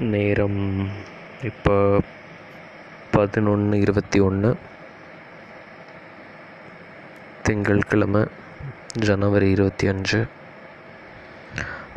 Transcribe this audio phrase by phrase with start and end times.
[0.00, 0.88] நேரம்
[1.42, 2.00] இப்போ
[3.10, 4.56] பதினொன்று இருபத்தி ஒன்று
[7.42, 8.24] திங்கட்கிழமை
[8.94, 10.26] ஜனவரி இருபத்தி அஞ்சு.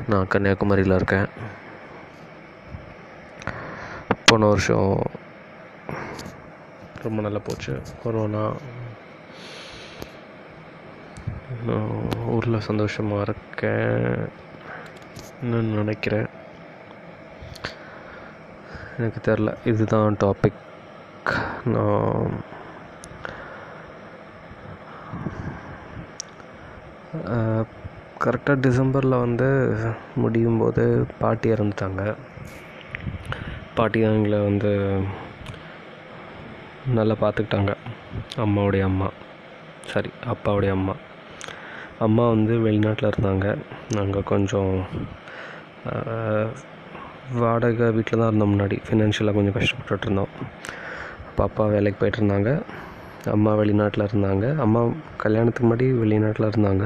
[0.10, 1.28] நான் கன்னியாகுமரியில் இருக்கேன்.
[4.25, 5.04] போன வருஷம்
[7.02, 7.82] ரொம்ப நல்லா போச்சு.
[8.04, 8.54] கொரோனா
[12.28, 14.28] ஊரில் சந்தோஷமாக இருக்கேன்னு
[15.50, 16.28] நினைக்கிறேன்.
[19.01, 19.51] எனக்கு தெரில.
[19.71, 20.61] இதுதான் டாபிக்
[21.73, 22.32] நான்
[28.23, 29.47] கரெக்டாக டிசம்பரில் வந்து
[30.23, 30.83] முடியும் போது
[31.19, 32.02] பாட்டி இறந்துட்டாங்க.
[33.78, 34.72] பாட்டி எங்களை வந்து
[36.97, 37.72] நல்லா பார்த்துக்கிட்டாங்க
[38.44, 39.08] அம்மாவுடைய அம்மா.
[39.92, 40.95] சாரி அப்பாவுடைய அம்மா.
[42.06, 43.47] அம்மா வந்து வெளிநாட்டில் இருந்தாங்க.
[43.95, 44.75] நாங்கள் கொஞ்சம்
[47.41, 48.77] வாடகை வீட்டில் தான் இருந்தோம் முன்னாடி.
[48.88, 50.31] ஃபினான்ஷியலாக கொஞ்சம் கஷ்டப்பட்டுட்டு இருந்தோம்
[51.27, 52.52] அப்போ அப்பா வேலைக்கு போயிட்டு இருந்தாங்க
[53.36, 54.45] அம்மா வெளிநாட்டில் இருந்தாங்க.
[54.66, 54.81] அம்மா
[55.23, 56.86] கல்யாணத்துக்கு முன்னாடி வெளிநாட்டில் இருந்தாங்க.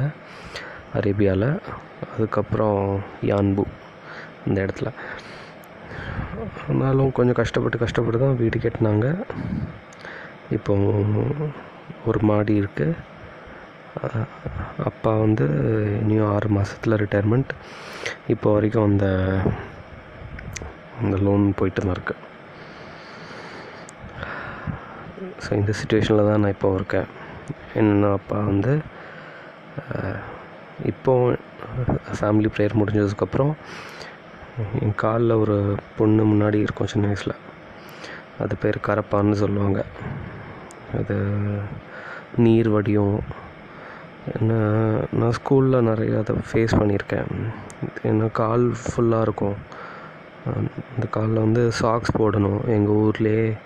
[0.98, 1.48] அரேபியாவில்.
[2.16, 2.80] அதுக்கப்புறம்
[3.32, 3.64] யான்பு
[4.48, 4.90] இந்த இடத்துல.
[6.70, 9.08] ஆனாலும் கொஞ்சம் கஷ்டப்பட்டு கஷ்டப்பட்டு தான் வீடு கட்டினாங்க.
[10.58, 10.74] இப்போ
[12.10, 12.98] ஒரு மாடி இருக்குது
[14.90, 15.46] அப்பா வந்து
[16.02, 17.52] இனியும் ஆறு மாதத்தில் ரிட்டையர்மெண்ட்
[18.34, 19.08] இப்போ வரைக்கும் அந்த
[21.02, 22.16] அந்த லோன் போயிட்டு தான் இருக்கு.
[25.44, 27.10] ஸோ இந்த சுச்சுவேஷனில் தான் நான் இப்போ இருக்கேன்.
[27.82, 28.74] என்ன அப்பா வந்து
[30.92, 31.14] இப்போ
[32.20, 33.54] ஃபேமிலி ப்ரேயர் முடிஞ்சதுக்கப்புறம்
[34.84, 35.58] என் காலில் ஒரு
[35.98, 37.42] பொண்ணு முன்னாடி இருக்கும் சின்ன வயசில்.
[38.44, 39.80] அது பேர் கரப்பான்னு சொல்லுவாங்க.
[41.00, 41.16] அது
[42.46, 43.18] நீர் வடியும்.
[44.38, 44.54] என்ன
[45.20, 47.30] நான் ஸ்கூலில் நிறைய அதை ஃபேஸ் பண்ணியிருக்கேன்.
[48.10, 49.58] ஏன்னா கால் ஃபுல்லாக இருக்கும்.
[50.96, 52.66] இந்த காலில் வந்து சாக்ஸ் போடணும்.
[52.68, 53.58] எங்கள் ஊர்லேயே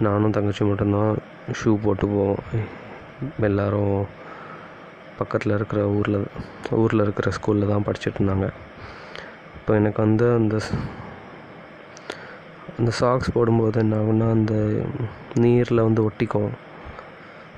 [0.00, 1.16] நானும் தங்கச்சி மட்டும்தான்
[1.58, 2.42] ஷூ போட்டு போவோம்.
[3.40, 4.06] எல்லோரும்
[5.18, 6.24] பக்கத்தில் இருக்கிற ஊரில்
[6.70, 8.48] ஊரில் இருக்கிற ஸ்கூலில் தான் படிச்சுட்டு இருந்தாங்க.
[9.54, 10.60] இப்போ எனக்கு வந்து அந்த
[12.78, 14.54] அந்த சாக்ஸ் போடும்போது என்ன ஆகுன்னா அந்த
[15.34, 16.52] நீரில் வந்து ஒட்டிக்கும்.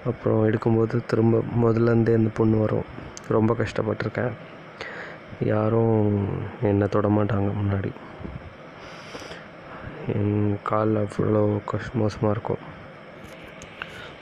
[0.07, 2.89] அப்புறம் எடுக்கும்போது திரும்ப முதல்லேருந்தே அந்த பொண்ணு வரும்.
[3.29, 4.33] ரொம்ப கஷ்டப்பட்டிருக்கேன்.
[5.41, 6.29] யாரும்
[6.63, 7.93] என்னை தொட மாட்டாங்க முன்னாடி.
[10.63, 12.63] கால் அவ்வளோ கஷ் மோசமாக இருக்கும்.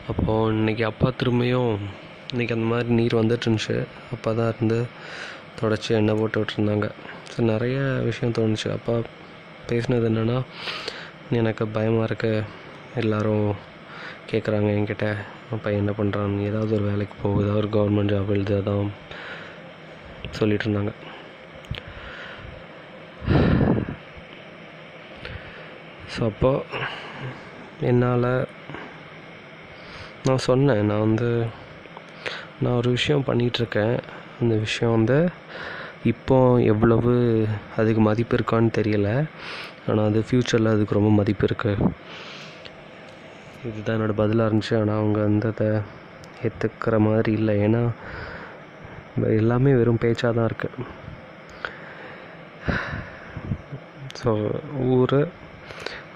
[0.09, 1.73] அப்போது இன்றைக்கி அப்பா திரும்பியும்
[2.33, 3.77] இன்றைக்கி அந்த மாதிரி நீர் வந்துட்டு இருந்துச்சு.
[4.13, 4.79] அப்பா தான் இருந்து
[5.61, 6.89] தொடச்சி எண்ணெய் போட்டு விட்டுருந்தாங்க.
[7.33, 7.79] ஸோ நிறைய
[8.09, 8.69] விஷயம் தோணுச்சு.
[8.73, 8.95] அப்பா
[9.69, 10.39] பேசினது என்னென்னா
[11.31, 12.43] எனக்கு பயமாக இருக்கு.
[12.95, 13.49] எல்லோரும்
[14.33, 15.17] கேட்குறாங்க என்கிட்ட.
[15.63, 17.49] பையன் என்ன பண்ணுறான் ஏதாவது ஒரு வேலைக்கு போகுது?
[17.49, 18.93] ஏதாவது ஒரு கவர்மெண்ட் ஜாப் எழுதுதான்
[20.39, 20.93] சொல்லிகிட்டு இருந்தாங்க.
[26.13, 26.65] ஸோ அப்போது
[27.91, 28.29] என்னால்
[30.27, 31.29] நான் சொன்னேன் நான் வந்து
[32.63, 33.95] நான் ஒரு விஷயம் பண்ணிகிட்ருக்கேன்
[34.41, 35.19] அந்த விஷயம் வந்து
[36.13, 36.37] இப்போ
[36.73, 37.13] எவ்வளவு
[37.79, 39.09] அதுக்கு மதிப்பு இருக்கான்னு தெரியல.
[39.89, 41.91] ஆனால் அது ஃப்யூச்சரில் அதுக்கு ரொம்ப மதிப்பு இருக்குது
[43.69, 44.75] இதுதான் என்னோடய பதிலாக இருந்துச்சு.
[44.81, 45.69] ஆனால் அவங்க வந்து அதை
[46.47, 47.55] ஏற்றுக்கிற மாதிரி இல்லை.
[47.67, 47.83] ஏன்னா
[49.41, 50.89] எல்லாமே வெறும் பேச்சாக தான் இருக்குது
[54.21, 54.33] ஸோ
[54.97, 55.19] ஊர்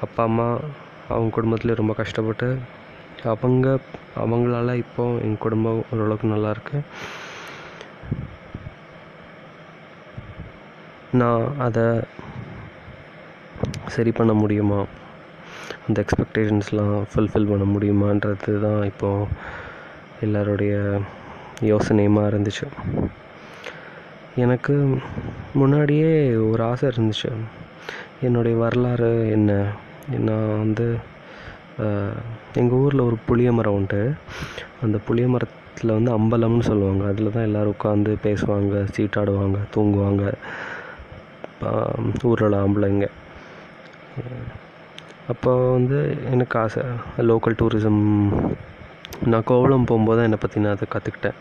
[0.01, 0.59] அப்பா அம்மா
[1.09, 2.59] அவங்க குடும்பத்துலேயும் ரொம்ப கஷ்டப்பட்டு
[3.23, 3.79] அவங்க
[4.17, 6.79] அவங்களால இப்போ எங்கள் குடும்பம் ஓரளவுக்கு நல்லாயிருக்கு
[11.13, 11.83] நான் அதை
[13.87, 14.85] சரி பண்ண முடியுமா?
[15.89, 19.27] அந்த எக்ஸ்பெக்டேஷன்ஸ்லாம் ஃபுல்ஃபில் பண்ண முடியுமான்றது தான் இப்போது
[20.21, 21.01] எல்லாருடைய
[21.63, 22.67] யோசனையுமாக இருந்துச்சு.
[24.37, 24.99] எனக்கு
[25.55, 27.31] முன்னாடியே ஒரு ஆசை இருந்துச்சு.
[28.23, 29.67] என்னுடைய வரலாறு என்ன?
[30.29, 30.87] நான் வந்து
[32.61, 34.01] எங்கள் ஊரில் ஒரு புளிய மரம் உண்டு.
[34.85, 37.03] அந்த புளிய மரத்தில் வந்து அம்பலம்னு சொல்லுவாங்க.
[37.11, 40.25] அதில் தான் எல்லோரும் உட்காந்து பேசுவாங்க சீட்டாடுவாங்க தூங்குவாங்க.
[42.31, 43.07] ஊரில் உள்ள ஆம்பளைங்க
[45.33, 45.99] அப்போ வந்து
[46.33, 46.83] எனக்கு ஆசை
[47.31, 48.03] லோக்கல் டூரிசம்
[49.31, 51.39] நான் கோவளம் போகும்போது தான் என்னை பற்றி நான் அதை கற்றுக்கிட்டேன்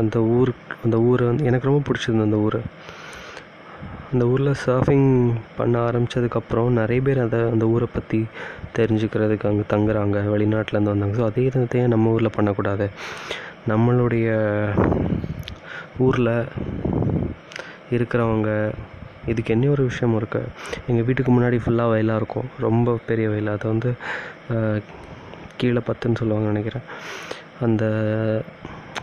[0.00, 0.50] அந்த ஊர்
[0.84, 2.58] அந்த ஊரை வந்து எனக்கு ரொம்ப பிடிச்சிருந்தது அந்த ஊர்.
[4.12, 5.10] அந்த ஊரில் சர்ஃபிங்
[5.58, 8.20] பண்ண ஆரம்பித்ததுக்கப்புறம் நிறைய பேர் அதை அந்த ஊரை பற்றி
[8.78, 11.16] தெரிஞ்சுக்கிறதுக்கு அங்கே தங்குறாங்க வெளிநாட்டிலேருந்து வந்தாங்க.
[11.20, 12.86] ஸோ அதே விதத்தையே நம்ம ஊரில் பண்ணக்கூடாது.
[13.72, 14.28] நம்மளுடைய
[16.06, 16.32] ஊரில்
[17.96, 18.50] இருக்கிறவங்க
[19.30, 20.50] இதுக்கு என்ன ஒரு விஷயம் இருக்குது
[20.88, 22.50] எங்கள் வீட்டுக்கு முன்னாடி ஃபுல்லாக வயலாக இருக்கும்.
[22.66, 23.54] ரொம்ப பெரிய வயல்.
[23.56, 23.90] அதை வந்து
[25.60, 26.86] கீழே பத்துன்னு சொல்லுவாங்க நினைக்கிறேன்.
[27.66, 27.84] அந்த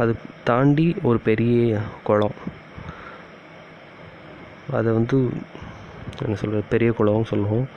[0.04, 0.14] அது
[0.50, 2.38] தாண்டி ஒரு பெரிய குளம்.
[4.78, 5.18] அதை வந்து
[6.24, 7.68] என்ன சொல்கிற பெரிய குளம் சொல்லுவோம்.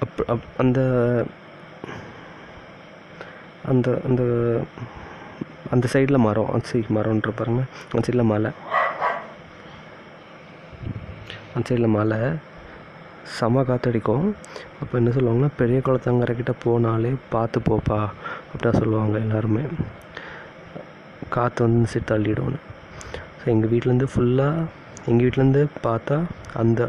[0.00, 0.80] அப் அப் அந்த
[3.64, 4.22] அந்த அந்த
[5.70, 7.62] அந்த சைடில் மரம் அந்த சைடு மரம்ன்ற பாருங்க.
[7.92, 8.50] அந்த சைடில் மலை.
[11.54, 12.20] அந்த சைடில் மலை.
[13.38, 14.26] செம காற்றடிக்கும்
[14.80, 17.98] அப்போ என்ன சொல்லுவாங்கன்னா பெரிய குளத்தங்கரைக்கிட்ட போனாலே பார்த்து போப்பா
[18.50, 19.64] அப்படிதான் சொல்லுவாங்க எல்லாருமே.
[21.28, 22.60] காற்று வந்து இந்த தள்ளிடுவோன்னு
[23.38, 24.66] ஸோ எங்கள் வீட்டிலேருந்து ஃபுல்லாக
[25.10, 26.16] எங்கள் வீட்டிலேருந்து பார்த்தா
[26.60, 26.80] அந்த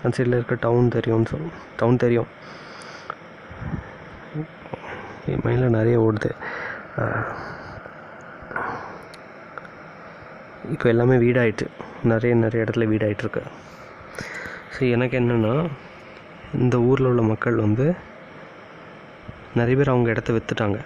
[0.00, 1.46] அந்த சைடில் இருக்க டவுன் தெரியும்னு சொல்
[1.78, 2.28] டவுன் தெரியும்.
[5.30, 6.30] என் மைண்டில் நிறைய ஓடுது.
[10.74, 11.66] இப்போ எல்லாமே வீடாயிட்டு
[12.12, 13.42] நிறைய நிறைய இடத்துல வீடாயிட்டுருக்கு.
[14.74, 15.54] ஸோ எனக்கு என்னென்னா
[16.60, 17.86] இந்த ஊரில் உள்ள மக்கள் வந்து
[19.58, 20.78] நிறைய பேர் அவங்க இடத்த விற்றுட்டாங்க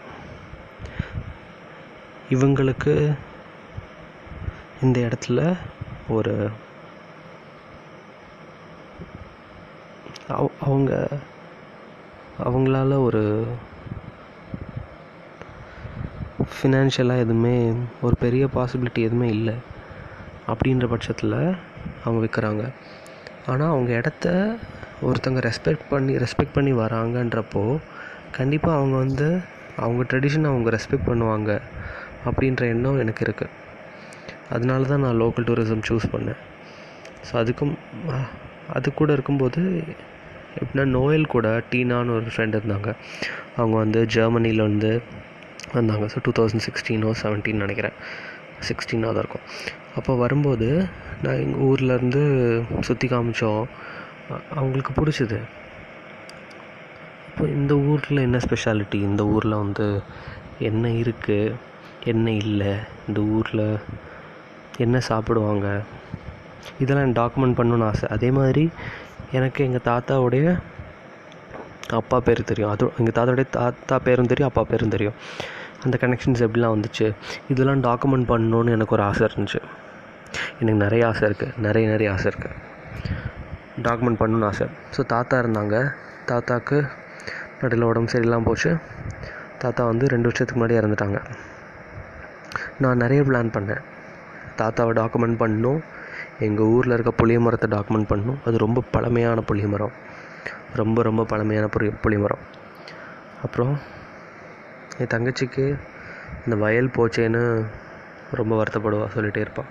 [2.34, 2.94] இவங்களுக்கு
[4.82, 5.40] இந்த இடத்துல
[6.08, 6.34] ஒரு
[10.60, 10.92] அவங்க
[12.38, 13.22] அவங்களால ஒரு
[16.52, 17.56] ஃபினான்ஷியலாக எதுவுமே
[18.00, 19.56] ஒரு பெரிய பாசிபிலிட்டி எதுவுமே இல்லை
[20.48, 21.38] அப்படின்ற பட்சத்தில்
[22.04, 22.64] அவங்க விற்கிறாங்க
[23.46, 24.26] ஆனால் அவங்க இடத்த
[25.02, 27.64] ஒருத்தங்க ரெஸ்பெக்ட் பண்ணி ரெஸ்பெக்ட் பண்ணி வராங்கன்றப்போ
[28.32, 29.28] கண்டிப்பாக அவங்க வந்து
[29.76, 31.50] அவங்க ட்ரெடிஷனை அவங்க ரெஸ்பெக்ட் பண்ணுவாங்க
[32.24, 33.60] அப்படின்ற எண்ணம் எனக்கு இருக்குது
[34.54, 36.40] அதனால தான் நான் லோக்கல் டூரிசம் சூஸ் பண்ணேன்.
[37.26, 37.74] ஸோ அதுக்கும்
[38.76, 39.62] அது கூட இருக்கும்போது
[40.60, 42.90] எப்படின்னா நோயல் கூட டீனான்னு ஒரு ஃப்ரெண்ட் இருந்தாங்க.
[43.56, 44.90] அவங்க வந்து ஜெர்மனியில் வந்து
[45.76, 46.06] வந்தாங்க.
[46.12, 47.96] ஸோ டூ தௌசண்ட் சிக்ஸ்டீனோ செவன்டீன் நினைக்கிறேன்.
[48.68, 49.46] சிக்ஸ்டீனாக தான் இருக்கும்.
[49.98, 50.68] அப்போ வரும்போது
[51.22, 52.22] நான் எங்கள் ஊர்லேருந்து
[52.88, 53.64] சுற்றி காமிச்சோம்.
[54.58, 55.38] அவங்களுக்கு பிடிச்சது.
[57.28, 59.86] இப்போ இந்த ஊரில் என்ன ஸ்பெஷாலிட்டி இந்த ஊரில் வந்து
[60.68, 61.54] என்ன இருக்குது
[62.12, 62.72] என்ன இல்லை?
[63.08, 63.66] இந்த ஊரில்
[64.86, 65.68] என்ன சாப்பிடுவாங்க?
[66.82, 68.06] இதெல்லாம் டாக்குமெண்ட் பண்ணணும்னு ஆசை.
[68.16, 68.64] அதே மாதிரி
[69.38, 70.46] எனக்கு எங்கள் தாத்தாவுடைய
[71.98, 72.70] அப்பா பேர் தெரியும்.
[72.74, 75.16] அது எங்கள் தாத்தாவுடைய தாத்தா பேரும் தெரியும் அப்பா பேரும் தெரியும்.
[75.84, 77.06] அந்த கனெக்ஷன்ஸ் எப்படிலாம் வந்துச்சு?
[77.52, 79.60] இதெல்லாம் டாக்குமெண்ட் பண்ணணுன்னு எனக்கு ஒரு ஆசை இருந்துச்சு.
[80.60, 82.58] எனக்கு நிறைய ஆசை இருக்குது நிறைய நிறைய ஆசை இருக்குது
[83.86, 84.66] டாக்குமெண்ட் பண்ணணும்னு ஆசை.
[84.96, 85.76] ஸோ தாத்தா இருந்தாங்க.
[86.30, 86.78] தாத்தாவுக்கு
[87.60, 88.70] நடுவில் உடம்பு சரியில்லாமல் போச்சு.
[89.62, 91.18] தாத்தா வந்து ரெண்டு வருஷத்துக்கு முன்னாடி இறந்துட்டாங்க.
[92.82, 93.82] நான் நிறைய பிளான் பண்ணேன்.
[94.60, 95.80] தாத்தாவை டாக்குமெண்ட் பண்ணணும்
[96.46, 99.94] எங்கள் ஊரில் இருக்க புளிய மரத்தை டாக்குமெண்ட் பண்ணணும் அது ரொம்ப பழமையான புளிய மரம்.
[100.80, 102.42] ரொம்ப ரொம்ப பழமையான புளி புளிய மரம்.
[103.44, 103.74] அப்புறம்
[105.00, 105.64] என் தங்கச்சிக்கு
[106.44, 107.42] இந்த வயல் போச்சேன்னு
[108.40, 109.70] ரொம்ப வருத்தப்படுவா சொல்லிகிட்டே இருப்பான்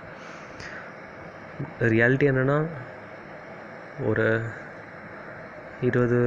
[1.92, 2.58] ரியாலிட்டி என்னென்னா
[4.08, 4.26] ஒரு
[5.88, 6.18] இருபது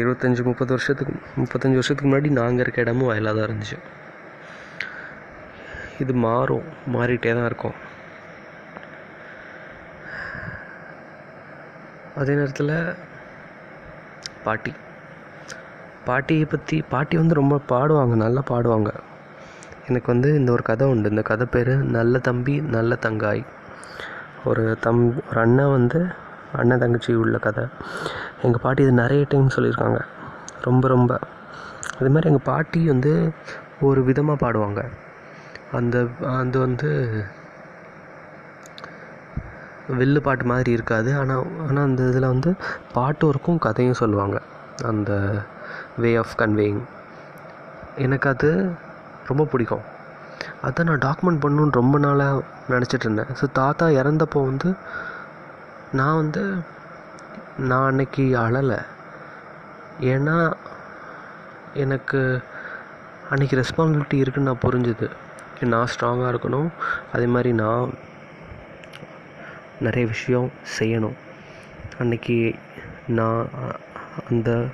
[0.00, 3.78] இருபத்தஞ்சி முப்பது வருஷத்துக்கு முப்பத்தஞ்சு வருஷத்துக்கு முன்னாடி நாங்கள் இருக்க இடமும் வயலாக தான் இருந்துச்சு.
[6.00, 6.62] இது மாறும்
[6.92, 7.76] மாறிட்டே தான் இருக்கும்.
[12.16, 12.94] அதே நேரத்தில்
[14.44, 14.72] பாட்டி.
[16.04, 18.90] பாட்டியை பற்றி பாட்டி வந்து ரொம்ப பாடுவாங்க நல்லா பாடுவாங்க.
[19.88, 21.10] எனக்கு வந்து இந்த ஒரு கதை உண்டு.
[21.10, 23.44] இந்த கதை பேர் நல்ல தம்பி நல்ல தங்காய்.
[24.44, 26.06] ஒரு தம் ஒரு அண்ணன் வந்து
[26.52, 27.64] அண்ணன் தங்கச்சி உள்ள கதை.
[28.42, 30.00] எங்கள் பாட்டி இது நிறைய டைம் சொல்லியிருக்காங்க.
[30.62, 31.18] ரொம்ப ரொம்ப.
[31.98, 33.32] அதே மாதிரி எங்கள் பாட்டி வந்து
[33.80, 34.88] ஒரு விதமாக பாடுவாங்க.
[35.76, 35.96] அந்த
[36.30, 36.90] அது வந்து
[39.98, 41.10] வில்லு பாட்டு மாதிரி இருக்காது.
[41.20, 42.50] ஆனால் ஆனால் அந்த இதில் வந்து
[42.92, 44.38] பாட்டும் இருக்கும் கதையும் சொல்லுவாங்க.
[44.90, 45.12] அந்த
[46.02, 46.82] வே ஆஃப் கன்வேயிங்
[47.96, 48.50] எனக்கு அது
[49.26, 49.84] ரொம்ப பிடிக்கும்.
[50.62, 53.32] அதை நான் டாக்குமெண்ட் பண்ணணுன்னு ரொம்ப நாளாக நினச்சிட்டு இருந்தேன்.
[53.40, 54.70] ஸோ தாத்தா இறந்தப்போ வந்து
[55.92, 56.42] நான் வந்து
[57.58, 58.78] நான் அன்னைக்கு அழலை.
[60.12, 60.36] ஏன்னா
[61.74, 62.42] எனக்கு
[63.30, 65.08] அன்றைக்கி ரெஸ்பான்சிபிலிட்டி இருக்குன்னு நான் புரிஞ்சுது.
[65.60, 66.68] நான் ஸ்ட்ராங்காக இருக்கணும்.
[67.12, 67.92] அதே மாதிரி நான்
[69.80, 71.16] நிறைய விஷயம் செய்யணும்.
[71.98, 72.54] அன்னைக்கு
[73.06, 73.48] நான்
[74.30, 74.64] அந்த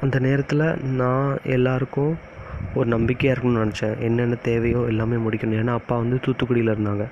[0.00, 2.18] அந்த நேரத்தில் நான் எல்லாருக்கும்
[2.74, 3.98] ஒரு நம்பிக்கையாக இருக்கணும்னு நினச்சேன்.
[3.98, 5.60] என்னென்ன தேவையோ எல்லாமே முடிக்கணும்.
[5.62, 7.06] ஏன்னா அப்பா வந்து தூத்துக்குடியில் இருந்தாங்க.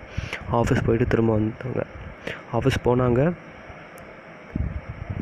[0.52, 1.85] ஆஃபீஸ் போயிட்டு திரும்ப வந்தாங்க
[2.52, 3.33] ஆஃபீஸ் போனாங்க.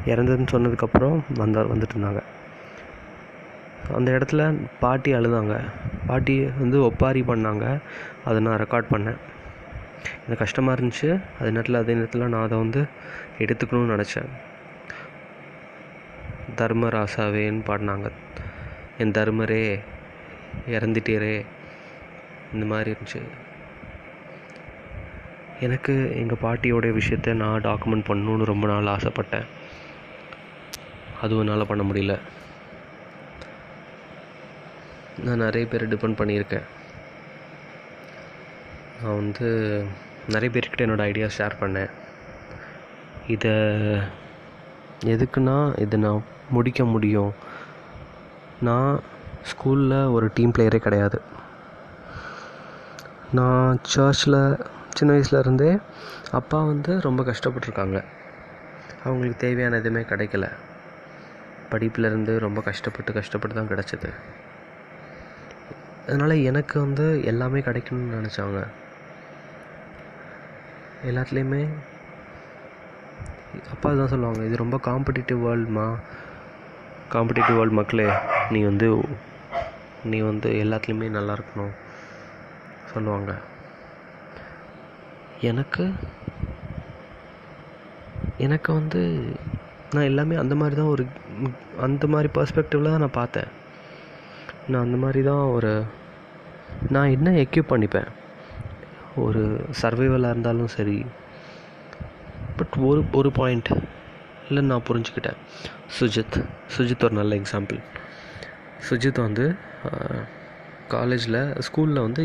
[0.07, 2.23] இறந்ததுன்னு சொன்னதுக்கப்புறம் வந்தா வந்துட்டு இருந்தாங்க.
[3.93, 5.65] அந்த இடத்துல பாட்டி அழுதாங்க.
[6.07, 7.81] பாட்டி வந்து ஒப்பாரி பண்ணாங்க.
[8.25, 9.17] அதை நான் ரெக்கார்ட் பண்ணேன்.
[10.05, 11.23] எனக்கு கஷ்டமாக இருந்துச்சு.
[11.41, 12.87] அதே நேரத்தில் அதே நேரத்தில் நான் அதை வந்து
[13.39, 14.27] எடுத்துக்கணும்னு நினச்சேன்.
[16.57, 18.11] தர்மராசாவேன்னு பாடினாங்க.
[18.99, 19.81] என் தர்மரே
[20.69, 21.45] இறந்துட்டீரே.
[22.53, 23.23] இந்த மாதிரி இருந்துச்சு.
[25.61, 29.45] எனக்கு எங்கள் பாட்டியோடைய விஷயத்த நான் டாக்குமெண்ட் பண்ணணுன்னு ரொம்ப நாள் ஆசைப்பட்டேன்.
[31.23, 32.19] அதுவும் என்னால் பண்ண முடியல.
[35.23, 36.63] நான் நிறைய பேர் டிபெண்ட் பண்ணியிருக்கேன்.
[39.03, 39.85] நான் வந்து
[40.29, 41.91] நிறைய பேர்கிட்ட என்னோடய ஐடியா ஷேர் பண்ணேன்.
[43.27, 43.51] இதை
[45.05, 47.33] எதுக்குன்னா இதை நான் முடிக்க முடியும்.
[48.61, 49.01] நான்
[49.51, 51.21] ஸ்கூலில் ஒரு டீம் பிளேயரே கிடையாது.
[53.33, 54.57] நான் சர்ச்சில்
[54.95, 55.81] சின்ன வயசுலேருந்தே
[56.31, 58.05] அப்பா வந்து ரொம்ப கஷ்டப்பட்டுருக்காங்க.
[59.05, 60.53] அவங்களுக்கு தேவையான எதுவுமே கிடைக்கல.
[61.71, 64.15] படிப்புலேருந்து ரொம்ப கஷ்டப்பட்டு கஷ்டப்பட்டு தான் கிடச்சிது.
[66.07, 68.59] அதனால் எனக்கு வந்து எல்லாமே கிடைக்கணும்னு நினச்சாங்க
[71.11, 71.63] எல்லாத்துலேயுமே
[73.73, 75.87] அப்பா தான் சொல்லுவாங்க இது ரொம்ப காம்படிட்டிவ் வேர்ல்டுமா
[77.15, 78.09] காம்படிட்டிவ் வேர்ல்டு மக்களே
[78.51, 78.87] நீ வந்து
[80.11, 81.75] நீ வந்து எல்லாத்துலேயுமே நல்லா இருக்கணும்.
[82.93, 83.33] சொல்லுவாங்க.
[85.51, 85.85] எனக்கு
[88.47, 89.01] எனக்கு வந்து
[89.95, 91.05] நான் எல்லாமே அந்த மாதிரி தான் ஒரு
[91.87, 93.51] அந்த மாதிரி பர்ஸ்பெக்டிவில் தான் நான் பார்த்தேன்.
[94.69, 95.73] நான் அந்த மாதிரி தான் ஒரு
[96.95, 98.09] நான் என்ன எக்யூப் பண்ணிப்பேன்?
[99.25, 99.43] ஒரு
[99.81, 100.97] சர்வைவலாக இருந்தாலும் சரி
[102.57, 103.71] பட் ஒரு ஒரு பாயிண்ட்
[104.49, 105.39] இல்லை நான் புரிஞ்சுக்கிட்டேன்.
[105.99, 106.39] சுஜித்
[106.77, 107.81] சுஜித் ஒரு நல்ல எக்ஸாம்பிள்
[108.89, 109.47] சுஜித் வந்து
[110.89, 112.25] காலேஜில் ஸ்கூலில் வந்து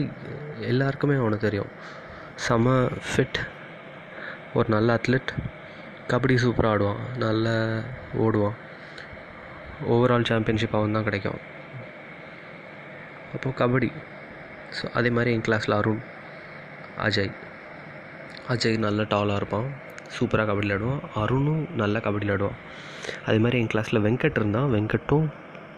[0.72, 1.72] எல்லாருக்குமே அவனுக்கு தெரியும்.
[2.48, 2.74] செம
[3.10, 3.40] ஃபிட்
[4.54, 5.32] ஒரு நல்ல அத்லெட்
[6.08, 7.48] கபடி சூப்பராக ஆடுவான் நல்ல
[8.26, 8.58] ஓடுவான்.
[9.94, 11.40] ஓவரால் சாம்பியன்ஷிப் அவன் தான் கிடைக்கும்.
[13.34, 13.90] அப்போது கபடி.
[14.78, 16.02] ஸோ அதே மாதிரி என் கிளாஸில் அருண்
[17.06, 17.32] அஜய்.
[18.54, 19.68] அஜய் நல்ல டாலாக இருப்பான்.
[20.16, 22.58] சூப்பராக கபடி விளையாடுவான் அருணும் நல்லா கபடி விளையாடுவான்
[23.28, 24.70] அதே மாதிரி என் கிளாஸில் வெங்கட் இருந்தான்.
[24.76, 25.28] வெங்கட்டும்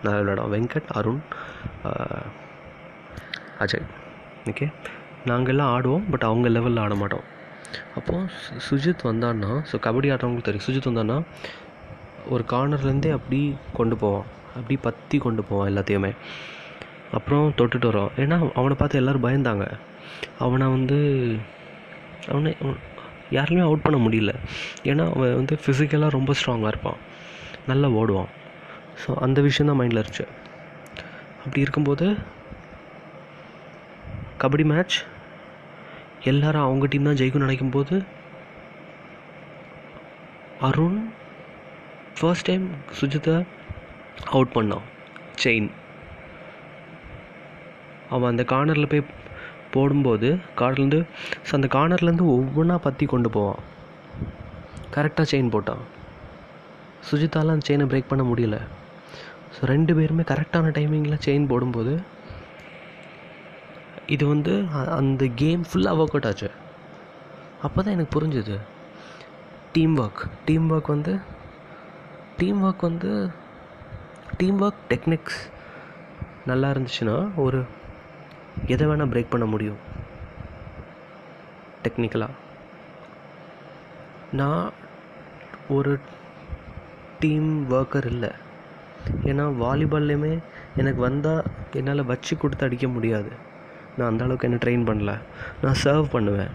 [0.03, 0.53] நல்லா விளையாடுவான்.
[0.55, 1.21] வெங்கட் அருண்
[3.63, 3.87] அஜய்.
[4.51, 4.67] ஓகே
[5.29, 7.25] நாங்கள்லாம் ஆடுவோம் பட் அவங்க லெவலில் ஆட மாட்டோம்.
[7.97, 10.67] அப்போது சுஜித் வந்தான்னா ஸோ கபடி ஆடுறவங்களுக்கு தெரியும்.
[10.67, 11.17] சுஜித் வந்தான்னா
[12.33, 13.41] ஒரு கார்னர்லேருந்தே அப்படி
[13.73, 14.27] கொண்டு போவான்.
[14.57, 16.11] அப்படி பற்றி கொண்டு போவான் எல்லாத்தையுமே.
[17.17, 18.11] அப்புறம் தொட்டுட்டு வரோம்.
[18.23, 19.65] ஏன்னா அவனை பார்த்து எல்லோரும் பயந்தாங்க.
[20.45, 20.97] அவனை வந்து
[22.33, 22.51] அவனை
[23.37, 24.31] யாருமே அவுட் பண்ண முடியல.
[24.91, 26.99] ஏன்னா அவன் வந்து ஃபிசிக்கலாக ரொம்ப ஸ்ட்ராங்காக இருப்பான்.
[27.71, 28.31] நல்லா ஓடுவான்.
[29.01, 30.25] ஸோ அந்த விஷயம் தான் மைண்டில் இருந்துச்சு.
[31.43, 32.07] அப்படி இருக்கும்போது
[34.43, 34.97] கபடி மேட்ச்
[36.31, 37.95] எல்லாரும் அவங்க டீம் தான் ஜெயிக்கும் நினைக்கும் போது
[40.67, 40.99] அருண்
[42.17, 42.65] ஃபர்ஸ்ட் டைம்
[42.99, 43.35] சுஜித்தை
[44.35, 44.85] அவுட் பண்ணான்.
[45.43, 45.69] செயின்
[48.15, 49.09] அவன் அந்த கார்னரில் போய்
[49.73, 50.99] போடும்போது கார்லேருந்து
[51.47, 53.61] ஸோ அந்த கார்னர்லேருந்து ஒவ்வொன்றா பற்றி கொண்டு போவான்.
[54.95, 55.83] கரெக்டாக செயின் போட்டான்.
[57.09, 58.57] சுஜிதாலாம் அந்த செயினை பிரேக் பண்ண முடியல.
[59.55, 61.93] ஸோ ரெண்டு பேருமே கரெக்டான டைமிங்கில் செயின் போடும்போது
[64.15, 64.53] இது வந்து
[64.99, 66.49] அந்த கேம் ஃபுல்லாக ஒர்க் அவுட் ஆச்சு.
[67.65, 68.55] அப்போ தான் எனக்கு புரிஞ்சுது.
[69.75, 71.13] டீம் ஒர்க் டீம் ஒர்க் வந்து
[72.39, 73.11] டீம் ஒர்க் வந்து
[74.39, 75.39] டீம் ஒர்க் டெக்னிக்ஸ்
[76.49, 77.15] நல்லா இருந்துச்சுன்னா
[77.45, 77.59] ஒரு
[78.67, 79.79] எதை வேணால் பிரேக் பண்ண முடியும்?
[81.83, 82.37] டெக்னிக்கலாக
[84.31, 84.71] நான்
[85.69, 85.99] ஒரு
[87.19, 88.29] டீம் ஒர்க்கர் இல்லை.
[89.23, 90.37] ஏன்னா வாலிபால்லையுமே
[90.75, 93.31] எனக்கு வந்தால் என்னால் வச்சு கொடுத்து அடிக்க முடியாது.
[93.97, 95.17] நான் அந்த அளவுக்கு என்ன ட்ரெயின் பண்ணல.
[95.61, 96.51] நான் சர்வ் பண்ணுவேன்.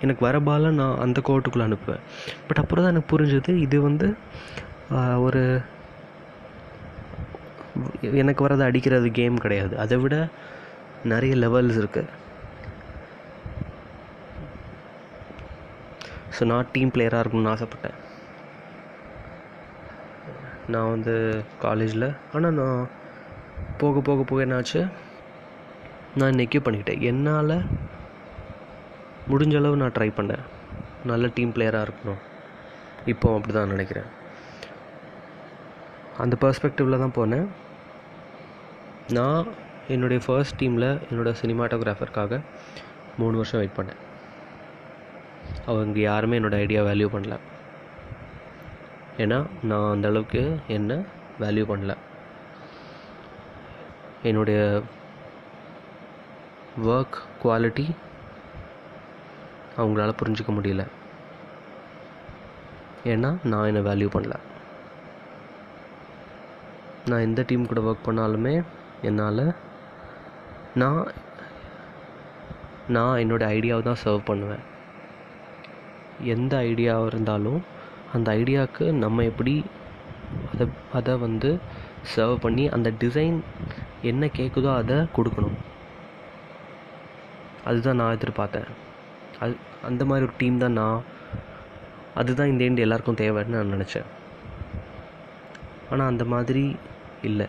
[0.00, 2.04] எனக்கு வர பாலை நான் அந்த கோர்ட்டுக்குள்ளே அனுப்புவேன்.
[2.48, 4.14] பட் அப்புறம் தான் எனக்கு புரிஞ்சது இது வந்து
[5.18, 5.60] ஒரு
[8.00, 9.78] எனக்கு வரதை அடிக்கிறது கேம் கிடையாது.
[9.78, 10.28] அதை விட
[11.12, 12.12] நிறைய லெவல்ஸ் இருக்குது
[16.36, 17.98] ஸோ நான் டீம் பிளேயராக இருக்கணும்னு ஆசைப்பட்டேன்.
[20.72, 21.14] நான் வந்து
[21.64, 22.80] காலேஜில் ஆனால் நான்
[23.80, 24.80] போக போக போக என்னாச்சு?
[26.18, 27.04] நான் இன்றைக்கே பண்ணிக்கிட்டேன்.
[27.10, 27.56] என்னால்
[29.30, 30.44] முடிஞ்ச அளவு நான் ட்ரை பண்ணேன்.
[31.10, 32.20] நல்ல டீம் பிளேயராக இருக்கணும்.
[33.12, 34.10] இப்போ அப்படி தான் நினைக்கிறேன்.
[36.24, 37.48] அந்த பர்ஸ்பெக்டிவில் தான் போனேன்.
[39.18, 39.48] நான்
[39.88, 42.40] என்னுடைய ஃபர்ஸ்ட் டீமில் என்னோடய சினிமாட்டோகிராஃபருக்காக
[43.18, 44.04] மூணு வருஷம் வெயிட் பண்ணேன்.
[45.66, 47.38] அவங்க யாருமே என்னோடய ஐடியா வேல்யூ பண்ணல.
[49.18, 50.94] ஏன்னா நான் அந்த அளவுக்கு என்ன
[51.40, 51.96] வேல்யூ பண்ணல.
[54.22, 54.82] என்னுடைய
[56.82, 57.90] ஒர்க் குவாலிட்டி
[59.76, 60.86] அவங்களால புரிஞ்சிக்க முடியல.
[63.04, 64.34] ஏன்னா நான் என்னை வேல்யூ பண்ணல.
[67.06, 68.64] நான் எந்த டீம் கூட ஒர்க் பண்ணாலுமே
[69.02, 69.64] என்னால்
[70.80, 71.06] நான்
[72.94, 74.64] நான் என்னோடய ஐடியாவை தான் சர்வ் பண்ணுவேன்.
[76.34, 77.60] எந்த ஐடியாவாக இருந்தாலும்
[78.12, 79.54] அந்த ஐடியாவுக்கு நம்ம எப்படி
[80.52, 80.66] அதை
[80.98, 81.50] அதை வந்து
[82.14, 83.38] சர்வ் பண்ணி அந்த டிசைன்
[84.10, 85.56] என்ன கேட்குதோ அதை கொடுக்கணும்.
[87.68, 88.68] அதுதான் நான் எதிர்பார்த்தேன்.
[89.44, 89.56] அது
[89.90, 91.00] அந்த மாதிரி ஒரு டீம் தான் நான்
[92.20, 94.08] அதுதான் இந்த ஏண்டு எல்லாருக்கும் தேவைன்னு நான் நினச்சேன்.
[95.90, 96.64] ஆனால் அந்த மாதிரி
[97.30, 97.48] இல்லை.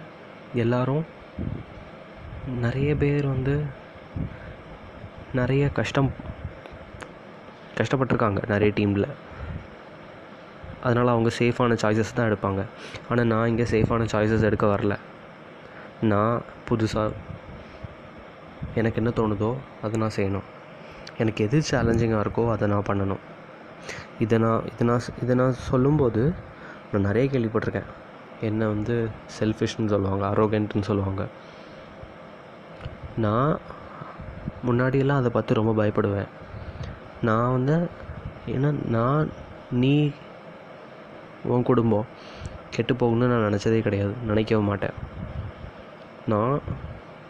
[0.66, 1.06] எல்லாரும்
[2.48, 3.54] நிறைய பேர் வந்து
[5.34, 6.10] நிறைய கஷ்டம்
[7.78, 9.08] கஷ்டப்பட்டிருக்காங்க நிறைய டீமில்
[10.84, 12.62] அதனால் அவங்க சேஃபான சாய்ஸஸ் தான் எடுப்பாங்க.
[13.10, 14.96] ஆனால் நான் இங்கே சேஃபான சாய்ஸஸ் எடுக்க வரல.
[16.12, 17.12] நான் புதுசாக
[18.76, 19.52] எனக்கு என்ன தோணுதோ
[19.82, 20.48] அதை நான் செய்யணும்.
[21.18, 23.24] எனக்கு எது சேலஞ்சிங்காக இருக்கோ அதை நான் பண்ணணும்.
[24.20, 26.34] இதை நான் இதை நான் இதை நான் சொல்லும்போது
[26.92, 27.92] நான் நிறைய கேள்விப்பட்டிருக்கேன்.
[28.42, 31.28] என்னை வந்து செல்ஃபிஷ்னு சொல்லுவாங்க அரோகன்ட்னு சொல்லுவாங்க.
[33.18, 33.60] நான்
[34.68, 36.28] முன்னாடியெல்லாம் அதை பார்த்து ரொம்ப பயப்படுவேன்.
[37.22, 37.90] நான் வந்து
[38.48, 39.32] ஏன்னா நான்
[39.72, 40.12] நீ
[41.44, 42.06] உன் குடும்பம்
[42.70, 44.14] கெட்டு போகணும்னு நான் நினச்சதே கிடையாது.
[44.28, 44.96] நினைக்கவும் மாட்டேன்.
[46.28, 46.60] நான்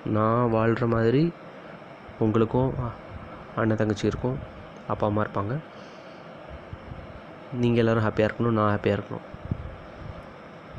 [0.06, 1.34] நான் வாழ்கிற மாதிரி
[2.20, 2.74] உங்களுக்கும்
[3.56, 4.38] அண்ணன் தங்கச்சி இருக்கும்
[4.88, 5.56] அப்பா அம்மா இருப்பாங்க.
[7.54, 9.26] நீங்கள் எல்லோரும் ஹாப்பியாக இருக்கணும் நான் ஹாப்பியாக இருக்கணும்.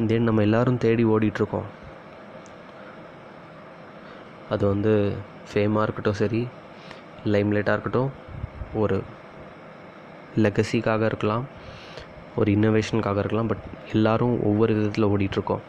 [0.07, 1.69] தென் நம்ம எல்லோரும் தேடி ஓடிட்டுருக்கோம்
[4.51, 4.93] அது வந்து
[5.49, 6.41] ஃபேமாக இருக்கட்டும் சரி
[7.25, 8.11] லைம்லைட்டாக இருக்கட்டும்
[8.75, 9.03] ஒரு
[10.45, 11.45] லெகசிக்காக இருக்கலாம்
[12.37, 15.63] ஒரு இன்னோவேஷனுக்காக இருக்கலாம் பட் எல்லோரும் ஒவ்வொரு விதத்தில் ஓடிட்டுருக்கோம்.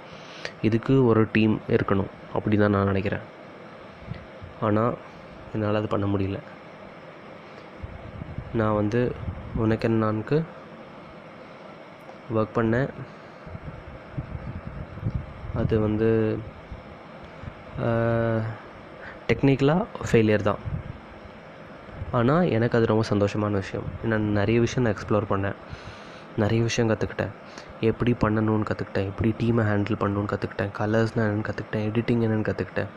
[0.61, 3.25] இதுக்கு ஒரு டீம் இருக்கணும் அப்படி தான் நான் நினைக்கிறேன்.
[4.61, 4.97] ஆனால்
[5.53, 6.39] என்னால் அது பண்ண முடியல.
[8.53, 9.01] நான் வந்து
[9.55, 10.37] உனக்கு நான்கு?
[12.33, 12.89] ஒர்க் பண்ணேன்.
[15.55, 16.09] அது வந்து
[19.29, 20.61] டெக்னிக்கலாக ஃபெயிலியர் தான்.
[22.17, 23.87] ஆனால் எனக்கு அது ரொம்ப சந்தோஷமான விஷயம்.
[24.11, 25.57] நான் நிறைய விஷயம் நான் எக்ஸ்ப்ளோர் பண்ணேன்.
[26.43, 27.33] நிறைய விஷயம் கற்றுக்கிட்டேன்
[27.89, 32.89] எப்படி பண்ணணும்னு கற்றுக்கிட்டேன் எப்படி டீமை ஹேண்டில் பண்ணணும்னு கற்றுக்கிட்டேன் கலர்ஸ்னால் என்னென்னு கற்றுக்கிட்டேன் எடிட்டிங் என்னென்னு கற்றுக்கிட்டேன்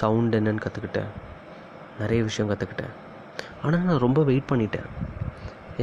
[0.00, 1.10] சவுண்ட் என்னென்னு கற்றுக்கிட்டேன்
[1.98, 2.94] நிறைய விஷயம் கற்றுக்கிட்டேன்
[3.62, 4.88] ஆனால் நான் ரொம்ப வெயிட் பண்ணிட்டேன்.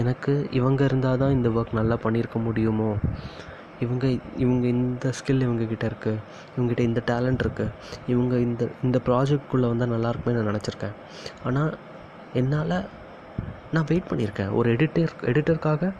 [0.01, 2.91] எனக்கு இவங்க இருந்தால் தான் இந்த ஒர்க் நல்லா பண்ணியிருக்க முடியுமோ?
[3.81, 4.05] இவங்க
[4.43, 6.21] இவங்க இந்த ஸ்கில் இவங்கக்கிட்ட இருக்குது
[6.55, 7.75] இவங்ககிட்ட இந்த டேலண்ட் இருக்குது
[8.07, 10.95] இவங்க இந்த இந்த ப்ராஜெக்ட்குள்ளே வந்தால் நல்லாயிருக்குமே நான் நினச்சிருக்கேன்.
[11.43, 11.77] ஆனால்
[12.33, 12.75] என்னால்
[13.75, 14.51] நான் வெயிட் பண்ணியிருக்கேன்.
[14.53, 15.91] ஒரு எடிட்டர் எடிட்டருக்காக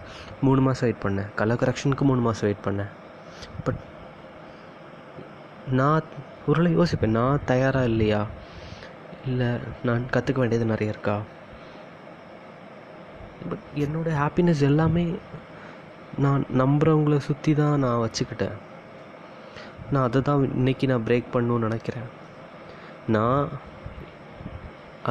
[0.42, 1.30] மூணு மாதம் வெயிட் பண்ணேன்.
[1.36, 2.92] கலர் கரெக்ஷனுக்கு மூணு மாதம் வெயிட் பண்ணேன்.
[3.64, 3.82] பட்
[5.80, 6.10] நான்
[6.48, 8.22] ஒரு யோசிப்பேன் நான் தயாராக இல்லையா?
[9.26, 9.50] இல்லை
[9.84, 11.16] நான் கற்றுக்க வேண்டியது நிறைய இருக்கா?
[13.50, 15.06] பட் என்னோடய ஹாப்பினஸ் எல்லாமே
[16.18, 18.56] நான் நம்புகிறவங்கள சுற்றி தான் நான் வச்சுக்கிட்டேன்.
[19.92, 22.10] நான் அதை தான் இன்றைக்கி நான் பிரேக் பண்ணணும்னு நினைக்கிறேன்.
[23.08, 23.50] நான்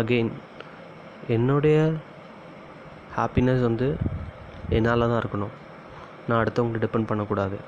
[0.01, 0.31] அகெயின்
[1.37, 1.79] என்னுடைய
[3.17, 3.97] ஹாப்பினஸ் வந்து
[4.77, 5.55] என்னால் தான் இருக்கணும்.
[6.29, 7.59] நான் அடுத்தவங்களை டிபெண்ட் பண்ணக்கூடாது.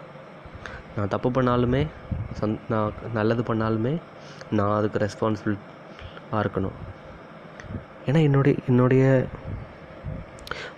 [0.97, 1.87] நான் தப்பு பண்ணாலுமே
[2.40, 3.95] சந் நான் நல்லது பண்ணாலுமே
[4.51, 6.77] நான் அதுக்கு ரெஸ்பான்சிபிளாக இருக்கணும்.
[8.07, 9.27] ஏன்னா என்னுடைய என்னுடைய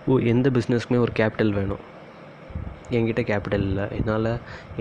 [0.07, 1.83] ஓ எந்த பிஸ்னஸ்க்குமே ஒரு கேபிட்டல் வேணும்.
[2.93, 3.85] என்கிட்ட கேபிட்டல் இல்லை.
[3.97, 4.31] என்னால்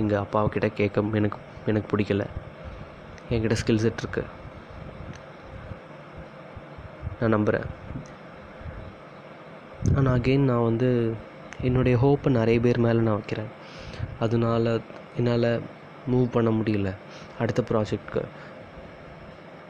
[0.01, 1.38] எங்கள் அப்பாவுக்கிட்ட கேட்க எனக்கு
[1.73, 2.25] எனக்கு பிடிக்கல.
[3.31, 4.33] என்கிட்ட ஸ்கில் செட் இருக்குது
[7.21, 7.69] நான் நம்புகிறேன்
[9.97, 10.88] ஆனால் அகெயின் நான் வந்து
[11.69, 13.51] என்னுடைய ஹோப்பை நிறைய பேர் மேலே நான் வைக்கிறேன்.
[14.25, 14.71] அதனால்
[15.19, 15.49] என்னால்
[16.12, 16.90] மூவ் பண்ண முடியல.
[17.43, 18.23] அடுத்த ப்ராஜெக்ட்க்கு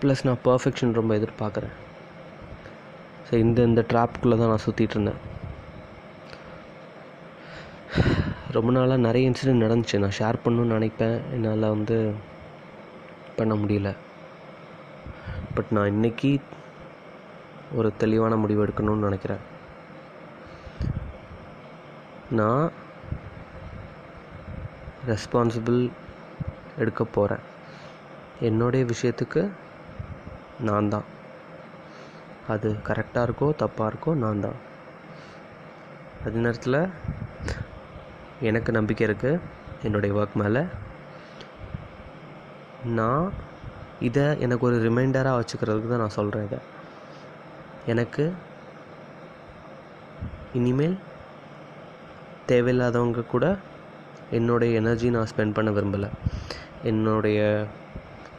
[0.01, 1.75] ப்ளஸ் நான் பர்ஃபெக்ஷன் ரொம்ப எதிர்பார்க்குறேன்.
[3.29, 5.21] ஸோ இந்த இந்த ட்ராப்புக்குள்ளே தான் நான் சுற்றிட்டு இருந்தேன்.
[8.55, 9.99] ரொம்ப நாளாக நிறைய இன்சிடென்ட் நடந்துச்சு.
[10.03, 11.17] நான் ஷேர் பண்ணணும்னு நினைப்பேன்.
[11.33, 11.97] என்னால் வந்து
[13.37, 13.91] பண்ண முடியல.
[15.55, 16.31] பட் நான் இன்றைக்கி
[17.79, 19.43] ஒரு தெளிவான முடிவு எடுக்கணும்னு நினைக்கிறேன்.
[22.31, 22.71] நான்
[25.07, 25.81] ரெஸ்பான்சிபிள்
[26.79, 27.43] எடுக்க போகிறேன்
[28.41, 29.43] என்னுடைய விஷயத்துக்கு
[30.69, 31.09] நான் தான்.
[32.49, 34.59] அது கரெக்டாக இருக்கோ தப்பாக இருக்கோ நான் தான்.
[36.27, 36.79] அதே நேரத்தில்
[38.41, 39.41] எனக்கு நம்பிக்கை இருக்குது
[39.83, 40.63] என்னுடைய ஒர்க் மேலே.
[42.85, 43.33] நான்
[44.01, 46.59] இதை எனக்கு ஒரு ரிமைண்டராக வச்சுக்கிறதுக்கு தான் நான் சொல்கிறேன் இதை.
[47.87, 48.33] எனக்கு
[50.53, 50.97] இனிமேல்
[52.47, 53.59] தேவையில்லாதவங்க கூட
[54.31, 56.09] என்னுடைய எனர்ஜி நான் ஸ்பெண்ட் பண்ண விரும்பலை.
[56.83, 57.67] என்னுடைய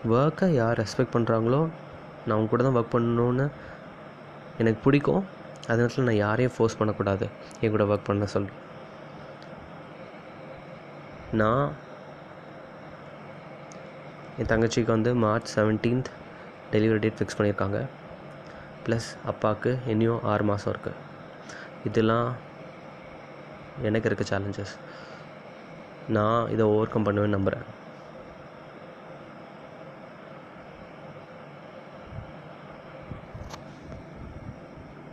[0.09, 1.69] ஒர்க்கை யார் ரெஸ்பெக்ட் பண்ணுறாங்களோ
[2.25, 3.51] நான் அவங்க கூட தான் ஒர்க் பண்ணணுன்னு
[4.57, 5.25] எனக்கு பிடிக்கும்.
[5.67, 7.27] அதே நேரத்தில் நான் யாரையும் ஃபோர்ஸ் பண்ணக்கூடாது.
[7.59, 8.49] என் கூட ஒர்க் பண்ண சொல்லி.
[11.41, 11.67] நான்
[14.39, 16.09] என் தங்கச்சிக்கு வந்து March seventeenth
[16.71, 17.79] delivery date fix பண்ணியிருக்காங்க.
[18.85, 21.01] ப்ளஸ் அப்பாவுக்கு இன்னும் ஆறு மாதம் இருக்குது
[21.89, 22.27] இதெல்லாம்
[23.87, 24.75] எனக்கு இருக்க சேலஞ்சஸ்
[26.17, 27.67] நான் இதை ஓவர் கம் பண்ணுவேன்னு நம்புகிறேன்